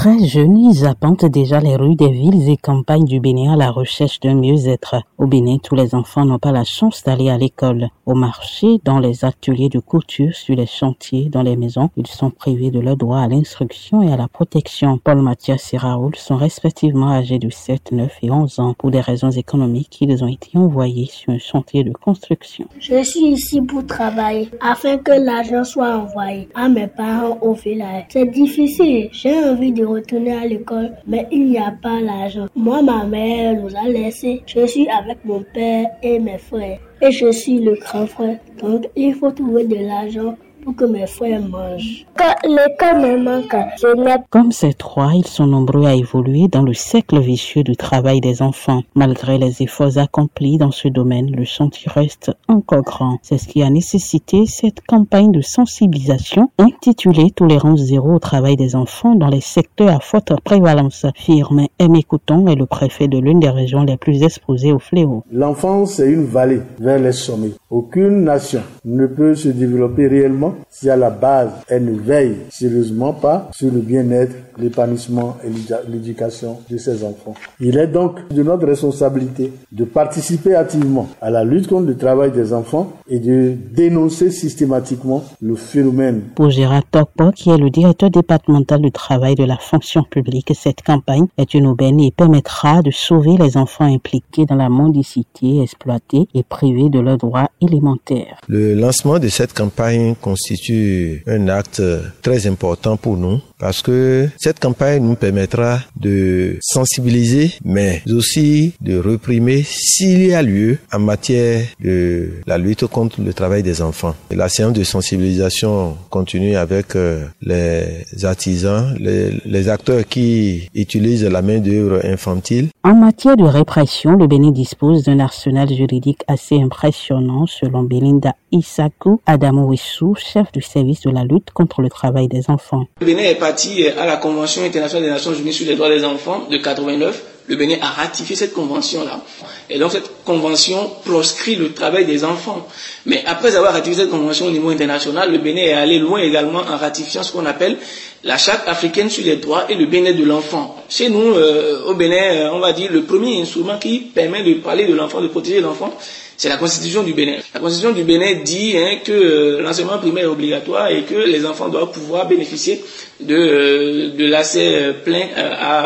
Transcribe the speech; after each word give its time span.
Très 0.00 0.26
jeunes, 0.26 0.56
ils 0.56 0.86
appentent 0.86 1.26
déjà 1.26 1.60
les 1.60 1.76
rues 1.76 1.94
des 1.94 2.08
villes 2.08 2.48
et 2.48 2.56
campagnes 2.56 3.04
du 3.04 3.20
Bénin 3.20 3.52
à 3.52 3.56
la 3.56 3.70
recherche 3.70 4.18
d'un 4.20 4.34
mieux-être. 4.34 4.96
Au 5.18 5.26
Bénin, 5.26 5.58
tous 5.58 5.74
les 5.74 5.94
enfants 5.94 6.24
n'ont 6.24 6.38
pas 6.38 6.52
la 6.52 6.64
chance 6.64 7.04
d'aller 7.04 7.28
à 7.28 7.36
l'école. 7.36 7.88
Au 8.06 8.14
marché, 8.14 8.80
dans 8.82 8.98
les 8.98 9.26
ateliers 9.26 9.68
de 9.68 9.78
couture, 9.78 10.34
sur 10.34 10.56
les 10.56 10.64
chantiers, 10.64 11.28
dans 11.28 11.42
les 11.42 11.54
maisons, 11.54 11.90
ils 11.98 12.06
sont 12.06 12.30
privés 12.30 12.70
de 12.70 12.80
leur 12.80 12.96
droit 12.96 13.18
à 13.18 13.28
l'instruction 13.28 14.00
et 14.00 14.10
à 14.10 14.16
la 14.16 14.26
protection. 14.26 14.96
Paul 14.96 15.20
Mathias 15.20 15.74
et 15.74 15.76
Raoul 15.76 16.16
sont 16.16 16.36
respectivement 16.36 17.10
âgés 17.10 17.38
de 17.38 17.50
7, 17.50 17.92
9 17.92 18.10
et 18.22 18.30
11 18.30 18.58
ans. 18.58 18.74
Pour 18.78 18.90
des 18.90 19.02
raisons 19.02 19.30
économiques, 19.30 19.98
ils 20.00 20.24
ont 20.24 20.28
été 20.28 20.56
envoyés 20.56 21.10
sur 21.12 21.34
un 21.34 21.38
chantier 21.38 21.84
de 21.84 21.92
construction. 21.92 22.64
Je 22.78 23.04
suis 23.04 23.26
ici 23.26 23.60
pour 23.60 23.84
travailler 23.84 24.48
afin 24.62 24.96
que 24.96 25.12
l'argent 25.12 25.64
soit 25.64 25.94
envoyé 25.94 26.48
à 26.54 26.70
mes 26.70 26.86
parents 26.86 27.36
au 27.42 27.52
village. 27.52 28.06
C'est 28.08 28.30
difficile. 28.30 29.10
J'ai 29.12 29.38
envie 29.44 29.72
de 29.72 29.89
retourner 29.90 30.32
à 30.32 30.46
l'école, 30.46 30.92
mais 31.06 31.26
il 31.30 31.50
n'y 31.50 31.58
a 31.58 31.72
pas 31.82 32.00
l'argent. 32.00 32.46
Moi, 32.54 32.82
ma 32.82 33.04
mère 33.04 33.60
nous 33.60 33.74
a 33.76 33.88
laissés. 33.88 34.42
Je 34.46 34.66
suis 34.66 34.88
avec 34.88 35.24
mon 35.24 35.44
père 35.54 35.86
et 36.02 36.18
mes 36.18 36.38
frères. 36.38 36.80
Et 37.02 37.10
je 37.10 37.30
suis 37.32 37.58
le 37.58 37.74
grand 37.74 38.06
frère. 38.06 38.38
Donc, 38.60 38.88
il 38.96 39.14
faut 39.14 39.30
trouver 39.30 39.64
de 39.64 39.76
l'argent 39.76 40.36
pour 40.62 40.76
que 40.76 40.84
mes 40.84 41.06
frères 41.06 41.40
mangent. 41.40 42.06
Quand 42.16 42.34
l'école 42.44 43.00
me 43.00 43.22
manque, 43.22 43.56
je 43.80 43.96
n'ai 43.96 44.16
Comme 44.30 44.52
ces 44.52 44.74
trois, 44.74 45.12
ils 45.14 45.26
sont 45.26 45.46
nombreux 45.46 45.86
à 45.86 45.94
évoluer 45.94 46.48
dans 46.48 46.62
le 46.62 46.74
cercle 46.74 47.18
vicieux 47.20 47.62
du 47.62 47.76
travail 47.76 48.20
des 48.20 48.42
enfants. 48.42 48.82
Malgré 48.94 49.38
les 49.38 49.62
efforts 49.62 49.98
accomplis 49.98 50.58
dans 50.58 50.70
ce 50.70 50.88
domaine, 50.88 51.30
le 51.30 51.44
chantier 51.44 51.90
reste 51.92 52.32
encore 52.48 52.82
grand. 52.82 53.18
C'est 53.22 53.38
ce 53.38 53.48
qui 53.48 53.62
a 53.62 53.70
nécessité 53.70 54.46
cette 54.46 54.80
campagne 54.86 55.32
de 55.32 55.40
sensibilisation 55.40 56.50
intitulée 56.58 57.30
Tolérance 57.30 57.80
zéro 57.80 58.14
au 58.14 58.18
travail 58.18 58.56
des 58.56 58.76
enfants 58.76 59.14
dans 59.14 59.28
les 59.28 59.40
secteurs 59.40 59.88
à 59.96 60.00
forte 60.00 60.32
prévalence. 60.42 61.06
Firme 61.14 61.66
Aimé 61.78 62.02
Couton 62.02 62.46
est 62.48 62.56
le 62.56 62.66
préfet 62.66 63.08
de 63.08 63.18
l'une 63.18 63.40
des 63.40 63.50
régions 63.50 63.82
les 63.82 63.96
plus 63.96 64.22
exposées 64.22 64.72
au 64.72 64.78
fléau. 64.78 65.24
L'enfance 65.32 66.00
est 66.00 66.10
une 66.10 66.24
vallée 66.24 66.60
vers 66.78 66.98
les 66.98 67.12
sommets. 67.12 67.52
Aucune 67.70 68.24
nation 68.24 68.62
ne 68.84 69.06
peut 69.06 69.34
se 69.34 69.48
développer 69.48 70.06
réellement 70.06 70.49
si 70.70 70.88
à 70.90 70.96
la 70.96 71.10
base 71.10 71.50
elle 71.68 71.84
ne 71.84 71.98
veille 71.98 72.36
sérieusement 72.50 73.12
pas 73.12 73.50
sur 73.52 73.70
le 73.72 73.80
bien-être, 73.80 74.34
l'épanouissement 74.58 75.36
et 75.44 75.50
l'éducation 75.88 76.58
de 76.70 76.76
ses 76.76 77.04
enfants. 77.04 77.34
Il 77.60 77.76
est 77.78 77.86
donc 77.86 78.28
de 78.28 78.42
notre 78.42 78.66
responsabilité 78.66 79.52
de 79.72 79.84
participer 79.84 80.54
activement 80.54 81.08
à 81.20 81.30
la 81.30 81.44
lutte 81.44 81.68
contre 81.68 81.86
le 81.86 81.96
travail 81.96 82.30
des 82.32 82.52
enfants 82.52 82.92
et 83.08 83.18
de 83.18 83.54
dénoncer 83.72 84.30
systématiquement 84.30 85.24
le 85.40 85.54
phénomène. 85.54 86.22
Pour 86.34 86.50
Gérard 86.50 86.84
Tokpo, 86.90 87.32
qui 87.32 87.50
est 87.50 87.56
le 87.56 87.70
directeur 87.70 88.10
départemental 88.10 88.80
du 88.80 88.92
travail 88.92 89.34
de 89.34 89.44
la 89.44 89.56
fonction 89.56 90.02
publique, 90.02 90.52
cette 90.54 90.82
campagne 90.82 91.26
est 91.38 91.54
une 91.54 91.66
aubaine 91.66 92.00
et 92.00 92.10
permettra 92.10 92.82
de 92.82 92.90
sauver 92.90 93.36
les 93.38 93.56
enfants 93.56 93.84
impliqués 93.84 94.46
dans 94.46 94.56
la 94.56 94.68
mendicité, 94.68 95.62
exploités 95.62 96.28
et 96.34 96.42
privés 96.42 96.88
de 96.88 97.00
leurs 97.00 97.18
droits 97.18 97.50
élémentaires. 97.60 98.40
Le 98.48 98.74
lancement 98.74 99.18
de 99.18 99.28
cette 99.28 99.52
campagne 99.52 100.14
constitue 100.40 101.22
un 101.26 101.48
acte 101.48 101.82
très 102.22 102.46
important 102.46 102.96
pour 102.96 103.16
nous 103.18 103.40
parce 103.58 103.82
que 103.82 104.28
cette 104.38 104.58
campagne 104.58 105.02
nous 105.04 105.16
permettra 105.16 105.80
de 106.00 106.56
sensibiliser 106.62 107.52
mais 107.62 108.02
aussi 108.08 108.72
de 108.80 108.96
réprimer 108.96 109.62
s'il 109.62 110.26
y 110.26 110.32
a 110.34 110.42
lieu 110.42 110.78
en 110.92 110.98
matière 110.98 111.66
de 111.78 112.30
la 112.46 112.56
lutte 112.56 112.86
contre 112.86 113.20
le 113.20 113.34
travail 113.34 113.62
des 113.62 113.82
enfants. 113.82 114.14
La 114.30 114.48
séance 114.48 114.72
de 114.72 114.82
sensibilisation 114.82 115.96
continue 116.08 116.56
avec 116.56 116.96
euh, 116.96 117.26
les 117.42 118.06
artisans, 118.24 118.96
les, 118.98 119.32
les 119.44 119.68
acteurs 119.68 120.06
qui 120.08 120.68
utilisent 120.74 121.24
la 121.24 121.42
main 121.42 121.58
d'œuvre 121.58 122.00
infantile. 122.04 122.68
En 122.82 122.94
matière 122.94 123.36
de 123.36 123.44
répression, 123.44 124.16
le 124.16 124.26
Bénin 124.26 124.52
dispose 124.52 125.02
d'un 125.04 125.20
arsenal 125.20 125.68
juridique 125.68 126.22
assez 126.28 126.58
impressionnant 126.58 127.46
selon 127.46 127.82
Belinda 127.82 128.34
Isaku 128.52 129.20
Adamowissou, 129.26 130.14
chef 130.32 130.52
du 130.52 130.62
service 130.62 131.00
de 131.00 131.10
la 131.10 131.24
lutte 131.24 131.50
contre 131.52 131.80
le 131.82 131.88
travail 131.88 132.28
des 132.28 132.48
enfants. 132.48 132.84
Le 133.00 133.06
Bénin 133.06 133.22
est 133.22 133.34
parti 133.34 133.86
à 133.86 134.06
la 134.06 134.16
Convention 134.16 134.62
internationale 134.62 135.04
des 135.04 135.10
Nations 135.10 135.34
Unies 135.34 135.52
sur 135.52 135.66
les 135.66 135.74
droits 135.74 135.88
des 135.88 136.04
enfants 136.04 136.46
de 136.50 136.56
89. 136.56 137.22
Le 137.48 137.56
Bénin 137.56 137.76
a 137.82 137.88
ratifié 137.88 138.36
cette 138.36 138.52
convention-là. 138.52 139.22
Et 139.68 139.78
donc 139.78 139.90
cette 139.90 140.24
convention 140.24 140.88
proscrit 141.04 141.56
le 141.56 141.72
travail 141.72 142.04
des 142.04 142.22
enfants. 142.22 142.64
Mais 143.06 143.24
après 143.26 143.56
avoir 143.56 143.72
ratifié 143.72 144.02
cette 144.02 144.10
convention 144.10 144.46
au 144.46 144.50
niveau 144.52 144.68
international, 144.68 145.32
le 145.32 145.38
Bénin 145.38 145.62
est 145.62 145.72
allé 145.72 145.98
loin 145.98 146.20
également 146.20 146.60
en 146.60 146.76
ratifiant 146.76 147.24
ce 147.24 147.32
qu'on 147.32 147.46
appelle 147.46 147.76
la 148.22 148.36
charte 148.36 148.68
africaine 148.68 149.10
sur 149.10 149.24
les 149.24 149.36
droits 149.36 149.64
et 149.68 149.74
le 149.74 149.86
bien-être 149.86 150.18
de 150.18 150.24
l'enfant. 150.24 150.76
Chez 150.88 151.08
nous, 151.08 151.34
euh, 151.34 151.86
au 151.86 151.94
Bénin, 151.94 152.22
euh, 152.22 152.50
on 152.52 152.60
va 152.60 152.72
dire 152.72 152.92
le 152.92 153.02
premier 153.02 153.40
instrument 153.40 153.78
qui 153.78 153.98
permet 153.98 154.44
de 154.44 154.54
parler 154.60 154.86
de 154.86 154.94
l'enfant, 154.94 155.20
de 155.20 155.28
protéger 155.28 155.60
l'enfant, 155.60 155.92
c'est 156.40 156.48
la 156.48 156.56
constitution 156.56 157.02
du 157.02 157.12
Bénin. 157.12 157.36
La 157.52 157.60
constitution 157.60 157.92
du 157.92 158.02
Bénin 158.02 158.40
dit 158.42 158.72
hein, 158.74 159.00
que 159.04 159.12
euh, 159.12 159.60
l'enseignement 159.60 159.98
primaire 159.98 160.24
est 160.24 160.26
obligatoire 160.26 160.88
et 160.88 161.02
que 161.02 161.14
les 161.14 161.44
enfants 161.44 161.68
doivent 161.68 161.90
pouvoir 161.92 162.26
bénéficier 162.28 162.82
de, 163.20 163.34
euh, 163.36 164.10
de 164.16 164.24
l'accès 164.24 164.94
plein 165.04 165.26
à, 165.36 165.84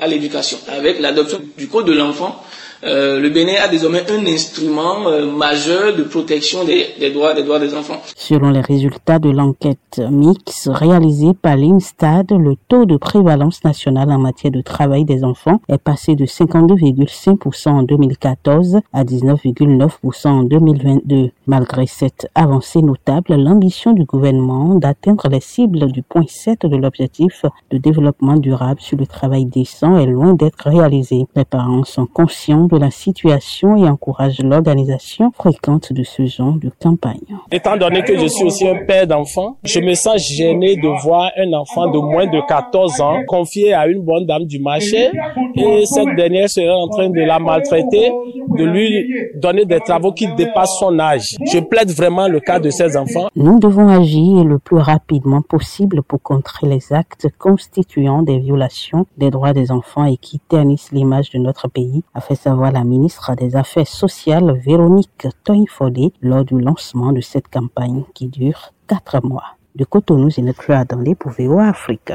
à, 0.00 0.06
l'éducation. 0.06 0.58
Avec 0.68 1.00
l'adoption 1.00 1.40
du 1.58 1.66
code 1.66 1.86
de 1.86 1.92
l'enfant, 1.92 2.40
euh, 2.40 2.59
le 2.82 3.28
Bénin 3.28 3.54
a 3.62 3.68
désormais 3.68 4.10
un 4.10 4.26
instrument 4.26 5.06
euh, 5.06 5.30
majeur 5.30 5.94
de 5.96 6.02
protection 6.02 6.64
des, 6.64 7.10
droits, 7.12 7.34
des 7.34 7.42
droits 7.42 7.58
des 7.58 7.74
enfants. 7.74 8.00
Selon 8.16 8.50
les 8.50 8.60
résultats 8.60 9.18
de 9.18 9.30
l'enquête 9.30 10.00
mix 10.10 10.68
réalisée 10.68 11.32
par 11.40 11.56
l'INSTAD, 11.56 12.32
le 12.32 12.54
taux 12.68 12.86
de 12.86 12.96
prévalence 12.96 13.64
nationale 13.64 14.10
en 14.10 14.18
matière 14.18 14.52
de 14.52 14.62
travail 14.62 15.04
des 15.04 15.24
enfants 15.24 15.60
est 15.68 15.78
passé 15.78 16.14
de 16.14 16.24
52,5% 16.24 17.68
en 17.68 17.82
2014 17.82 18.78
à 18.92 19.04
19,9% 19.04 20.28
en 20.28 20.42
2022. 20.44 21.30
Malgré 21.46 21.86
cette 21.86 22.28
avancée 22.34 22.82
notable, 22.82 23.34
l'ambition 23.34 23.92
du 23.92 24.04
gouvernement 24.04 24.74
d'atteindre 24.76 25.28
les 25.28 25.40
cibles 25.40 25.90
du 25.92 26.02
point 26.02 26.24
7 26.26 26.66
de 26.66 26.76
l'objectif 26.76 27.44
de 27.70 27.78
développement 27.78 28.36
durable 28.36 28.80
sur 28.80 28.96
le 28.96 29.06
travail 29.06 29.44
décent 29.44 29.98
est 29.98 30.06
loin 30.06 30.34
d'être 30.34 30.68
réalisée. 30.68 31.26
Les 31.36 31.44
parents 31.44 31.84
sont 31.84 32.06
conscients 32.06 32.68
de 32.70 32.78
la 32.78 32.90
situation 32.90 33.76
et 33.76 33.88
encouragent 33.88 34.40
l'organisation 34.42 35.30
fréquente 35.32 35.92
de 35.92 36.02
ce 36.02 36.26
genre 36.26 36.54
de 36.54 36.70
campagne. 36.82 37.20
Étant 37.50 37.76
donné 37.76 38.02
que 38.02 38.18
je 38.18 38.26
suis 38.26 38.44
aussi 38.44 38.68
un 38.68 38.84
père 38.86 39.06
d'enfants, 39.06 39.56
je 39.64 39.80
me 39.80 39.94
sens 39.94 40.22
gêné 40.22 40.76
de 40.76 40.88
voir 41.02 41.30
un 41.36 41.52
enfant 41.52 41.90
de 41.90 41.98
moins 41.98 42.26
de 42.26 42.40
14 42.46 43.00
ans 43.00 43.22
confié 43.26 43.74
à 43.74 43.86
une 43.86 44.02
bonne 44.02 44.26
dame 44.26 44.44
du 44.44 44.58
marché 44.60 45.10
et 45.56 45.84
cette 45.86 46.14
dernière 46.16 46.48
serait 46.48 46.70
en 46.70 46.88
train 46.88 47.10
de 47.10 47.20
la 47.20 47.38
maltraiter, 47.38 48.12
de 48.56 48.64
lui 48.64 49.12
donner 49.36 49.64
des 49.64 49.80
travaux 49.80 50.12
qui 50.12 50.26
dépassent 50.34 50.78
son 50.78 50.98
âge. 50.98 51.36
Je 51.52 51.58
plaide 51.58 51.90
vraiment 51.90 52.28
le 52.28 52.40
cas 52.40 52.58
de 52.58 52.70
ces 52.70 52.96
enfants. 52.96 53.28
Nous 53.36 53.58
devons 53.58 53.88
agir 53.88 54.44
le 54.44 54.58
plus 54.58 54.78
rapidement 54.78 55.42
possible 55.42 56.02
pour 56.02 56.22
contrer 56.22 56.66
les 56.66 56.92
actes 56.92 57.28
constituant 57.38 58.22
des 58.22 58.38
violations 58.38 59.06
des 59.16 59.30
droits 59.30 59.52
des 59.52 59.70
enfants 59.70 60.04
et 60.04 60.16
qui 60.16 60.38
ternissent 60.38 60.92
l'image 60.92 61.30
de 61.30 61.38
notre 61.38 61.68
pays, 61.68 62.02
a 62.14 62.20
fait 62.20 62.34
savoir 62.34 62.59
la 62.68 62.84
ministre 62.84 63.34
des 63.34 63.56
Affaires 63.56 63.86
sociales 63.86 64.52
Véronique 64.58 65.26
Toinfodé 65.44 66.12
lors 66.20 66.44
du 66.44 66.60
lancement 66.60 67.12
de 67.12 67.22
cette 67.22 67.48
campagne 67.48 68.04
qui 68.12 68.28
dure 68.28 68.74
quatre 68.86 69.24
mois. 69.24 69.56
De 69.74 69.84
Cotonou, 69.84 70.28
Zinetru 70.30 70.74
Adandé 70.74 71.14
pour 71.14 71.32
VOA 71.32 71.68
Afrique. 71.68 72.12